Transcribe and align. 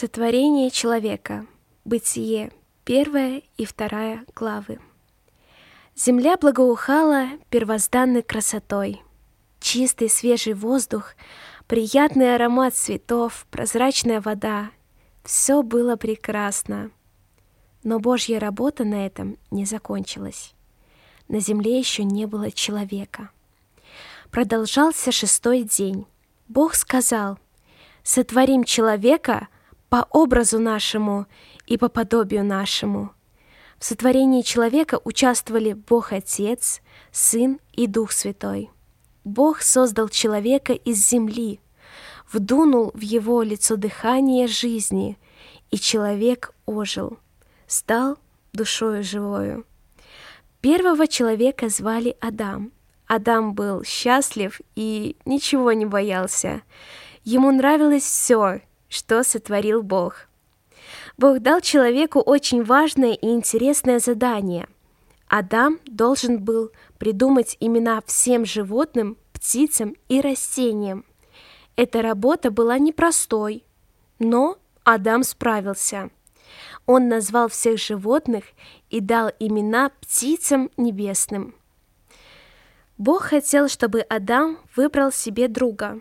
Сотворение 0.00 0.70
человека. 0.70 1.44
Бытие. 1.84 2.52
Первая 2.84 3.42
и 3.56 3.64
вторая 3.64 4.24
главы. 4.32 4.78
Земля 5.96 6.36
благоухала 6.36 7.30
первозданной 7.50 8.22
красотой. 8.22 9.02
Чистый 9.58 10.08
свежий 10.08 10.54
воздух, 10.54 11.14
приятный 11.66 12.36
аромат 12.36 12.76
цветов, 12.76 13.44
прозрачная 13.50 14.20
вода. 14.20 14.70
Все 15.24 15.64
было 15.64 15.96
прекрасно. 15.96 16.92
Но 17.82 17.98
Божья 17.98 18.38
работа 18.38 18.84
на 18.84 19.04
этом 19.04 19.36
не 19.50 19.64
закончилась. 19.64 20.54
На 21.26 21.40
земле 21.40 21.76
еще 21.76 22.04
не 22.04 22.26
было 22.26 22.52
человека. 22.52 23.30
Продолжался 24.30 25.10
шестой 25.10 25.64
день. 25.64 26.06
Бог 26.46 26.76
сказал, 26.76 27.40
«Сотворим 28.04 28.62
человека— 28.62 29.48
по 29.88 30.06
образу 30.10 30.58
нашему 30.58 31.26
и 31.66 31.76
по 31.78 31.88
подобию 31.88 32.44
нашему. 32.44 33.12
В 33.78 33.84
сотворении 33.84 34.42
человека 34.42 35.00
участвовали 35.04 35.72
Бог 35.72 36.12
Отец, 36.12 36.82
Сын 37.12 37.60
и 37.72 37.86
Дух 37.86 38.12
Святой. 38.12 38.70
Бог 39.24 39.62
создал 39.62 40.08
человека 40.08 40.72
из 40.72 41.06
земли, 41.06 41.60
вдунул 42.32 42.90
в 42.94 43.00
его 43.00 43.42
лицо 43.42 43.76
дыхание 43.76 44.46
жизни, 44.46 45.16
и 45.70 45.78
человек 45.78 46.54
ожил, 46.66 47.18
стал 47.66 48.18
душою 48.52 49.04
живою. 49.04 49.64
Первого 50.60 51.06
человека 51.06 51.68
звали 51.68 52.16
Адам. 52.20 52.72
Адам 53.06 53.54
был 53.54 53.84
счастлив 53.84 54.60
и 54.74 55.16
ничего 55.24 55.72
не 55.72 55.86
боялся. 55.86 56.62
Ему 57.22 57.52
нравилось 57.52 58.02
все, 58.02 58.60
что 58.88 59.22
сотворил 59.22 59.82
Бог. 59.82 60.28
Бог 61.16 61.40
дал 61.40 61.60
человеку 61.60 62.20
очень 62.20 62.62
важное 62.62 63.12
и 63.12 63.26
интересное 63.28 63.98
задание. 63.98 64.68
Адам 65.28 65.78
должен 65.84 66.42
был 66.42 66.70
придумать 66.98 67.56
имена 67.60 68.00
всем 68.06 68.44
животным, 68.46 69.18
птицам 69.32 69.94
и 70.08 70.20
растениям. 70.20 71.04
Эта 71.76 72.02
работа 72.02 72.50
была 72.50 72.78
непростой, 72.78 73.64
но 74.18 74.58
Адам 74.84 75.22
справился. 75.22 76.10
Он 76.86 77.08
назвал 77.08 77.48
всех 77.48 77.78
животных 77.78 78.44
и 78.88 79.00
дал 79.00 79.30
имена 79.38 79.90
птицам 80.00 80.70
небесным. 80.76 81.54
Бог 82.96 83.22
хотел, 83.22 83.68
чтобы 83.68 84.00
Адам 84.00 84.58
выбрал 84.74 85.12
себе 85.12 85.46
друга, 85.46 86.00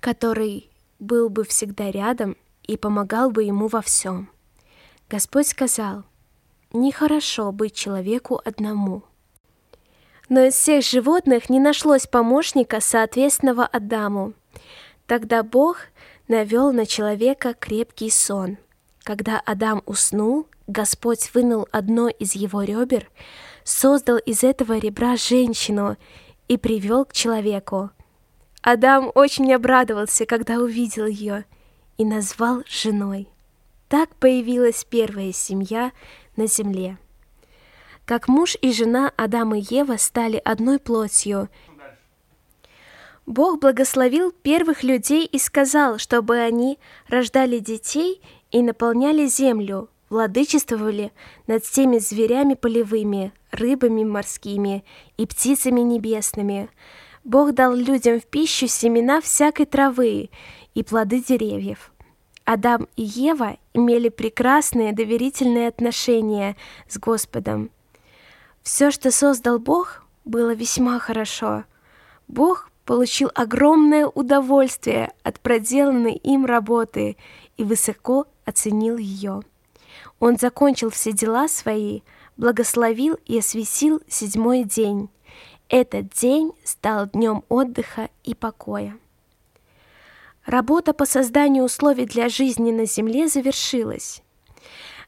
который 0.00 0.70
был 1.04 1.28
бы 1.28 1.44
всегда 1.44 1.90
рядом 1.90 2.36
и 2.62 2.76
помогал 2.76 3.30
бы 3.30 3.44
ему 3.44 3.68
во 3.68 3.82
всем. 3.82 4.30
Господь 5.08 5.46
сказал, 5.46 6.04
«Нехорошо 6.72 7.52
быть 7.52 7.74
человеку 7.74 8.40
одному». 8.44 9.04
Но 10.28 10.40
из 10.40 10.54
всех 10.54 10.82
животных 10.82 11.50
не 11.50 11.60
нашлось 11.60 12.06
помощника, 12.06 12.80
соответственного 12.80 13.66
Адаму. 13.66 14.32
Тогда 15.06 15.42
Бог 15.42 15.78
навел 16.28 16.72
на 16.72 16.86
человека 16.86 17.52
крепкий 17.52 18.08
сон. 18.08 18.56
Когда 19.02 19.38
Адам 19.44 19.82
уснул, 19.84 20.46
Господь 20.66 21.30
вынул 21.34 21.68
одно 21.70 22.08
из 22.08 22.34
его 22.34 22.62
ребер, 22.62 23.10
создал 23.64 24.16
из 24.16 24.42
этого 24.42 24.78
ребра 24.78 25.16
женщину 25.16 25.98
и 26.48 26.56
привел 26.56 27.04
к 27.04 27.12
человеку– 27.12 27.90
Адам 28.66 29.12
очень 29.14 29.52
обрадовался, 29.52 30.24
когда 30.24 30.54
увидел 30.54 31.04
ее, 31.04 31.44
и 31.98 32.04
назвал 32.06 32.62
женой. 32.66 33.28
Так 33.90 34.16
появилась 34.16 34.86
первая 34.88 35.32
семья 35.32 35.92
на 36.36 36.46
земле. 36.46 36.96
Как 38.06 38.26
муж 38.26 38.56
и 38.62 38.72
жена 38.72 39.12
Адам 39.18 39.54
и 39.54 39.60
Ева 39.60 39.98
стали 39.98 40.40
одной 40.42 40.78
плотью. 40.78 41.50
Бог 43.26 43.60
благословил 43.60 44.32
первых 44.32 44.82
людей 44.82 45.26
и 45.26 45.38
сказал, 45.38 45.98
чтобы 45.98 46.38
они 46.38 46.78
рождали 47.08 47.58
детей 47.58 48.22
и 48.50 48.62
наполняли 48.62 49.26
землю, 49.26 49.90
владычествовали 50.08 51.12
над 51.46 51.64
всеми 51.64 51.98
зверями 51.98 52.54
полевыми, 52.54 53.34
рыбами 53.50 54.04
морскими 54.04 54.86
и 55.18 55.26
птицами 55.26 55.80
небесными, 55.80 56.70
Бог 57.24 57.52
дал 57.54 57.74
людям 57.74 58.20
в 58.20 58.26
пищу 58.26 58.68
семена 58.68 59.22
всякой 59.22 59.64
травы 59.64 60.28
и 60.74 60.82
плоды 60.82 61.22
деревьев. 61.22 61.90
Адам 62.44 62.86
и 62.96 63.02
Ева 63.02 63.56
имели 63.72 64.10
прекрасные 64.10 64.92
доверительные 64.92 65.68
отношения 65.68 66.56
с 66.86 66.98
Господом. 66.98 67.70
Все, 68.62 68.90
что 68.90 69.10
создал 69.10 69.58
Бог, 69.58 70.04
было 70.26 70.54
весьма 70.54 70.98
хорошо. 70.98 71.64
Бог 72.28 72.70
получил 72.84 73.30
огромное 73.34 74.06
удовольствие 74.06 75.12
от 75.22 75.40
проделанной 75.40 76.16
им 76.16 76.44
работы 76.44 77.16
и 77.56 77.64
высоко 77.64 78.26
оценил 78.44 78.98
ее. 78.98 79.40
Он 80.20 80.36
закончил 80.36 80.90
все 80.90 81.12
дела 81.12 81.48
свои, 81.48 82.02
благословил 82.36 83.18
и 83.24 83.38
освясил 83.38 84.02
седьмой 84.08 84.64
день 84.64 85.08
этот 85.74 86.10
день 86.10 86.52
стал 86.62 87.08
днем 87.08 87.42
отдыха 87.48 88.08
и 88.22 88.36
покоя. 88.36 88.96
Работа 90.46 90.94
по 90.94 91.04
созданию 91.04 91.64
условий 91.64 92.06
для 92.06 92.28
жизни 92.28 92.70
на 92.70 92.86
Земле 92.86 93.26
завершилась. 93.26 94.22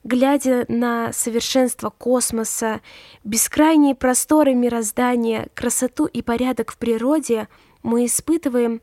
Глядя 0.03 0.65
на 0.66 1.12
совершенство 1.12 1.91
космоса, 1.91 2.81
бескрайние 3.22 3.94
просторы 3.94 4.55
мироздания, 4.55 5.47
красоту 5.55 6.06
и 6.06 6.21
порядок 6.21 6.72
в 6.72 6.78
природе, 6.78 7.47
мы 7.84 8.06
испытываем 8.06 8.82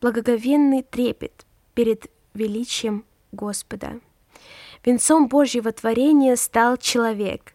благоговенный 0.00 0.82
трепет 0.82 1.46
перед 1.74 2.10
величием 2.34 3.04
Господа. 3.30 4.00
Венцом 4.84 5.28
Божьего 5.28 5.70
творения 5.70 6.34
стал 6.34 6.78
человек, 6.78 7.53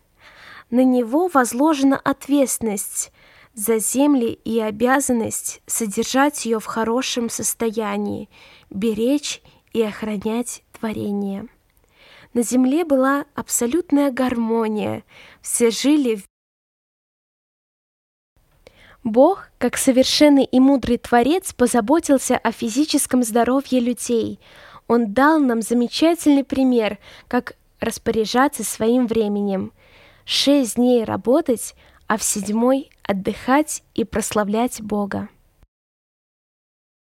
на 0.70 0.84
него 0.84 1.28
возложена 1.28 1.98
ответственность 1.98 3.12
за 3.54 3.80
земли 3.80 4.40
и 4.46 4.60
обязанность 4.60 5.62
содержать 5.66 6.46
ее 6.46 6.60
в 6.60 6.66
хорошем 6.66 7.30
состоянии, 7.30 8.30
беречь 8.70 9.42
и 9.74 9.82
охранять 9.82 10.64
творение. 10.72 11.48
На 12.34 12.44
земле 12.44 12.86
была 12.86 13.26
абсолютная 13.34 14.12
гармония, 14.12 15.04
все 15.42 15.72
жили 15.72 16.16
в 16.16 16.24
Бог, 19.04 19.50
как 19.58 19.78
совершенный 19.78 20.44
и 20.44 20.60
мудрый 20.60 20.98
Творец, 20.98 21.54
позаботился 21.54 22.38
о 22.38 22.52
физическом 22.52 23.24
здоровье 23.24 23.80
людей. 23.80 24.40
Он 24.88 25.14
дал 25.14 25.40
нам 25.40 25.62
замечательный 25.62 26.44
пример, 26.44 27.00
как 27.28 27.56
распоряжаться 27.80 28.64
своим 28.64 29.08
временем 29.08 29.72
шесть 30.30 30.76
дней 30.76 31.04
работать, 31.04 31.74
а 32.08 32.18
в 32.18 32.24
седьмой 32.24 32.92
отдыхать 33.04 33.84
и 33.96 34.04
прославлять 34.04 34.80
Бога. 34.80 35.30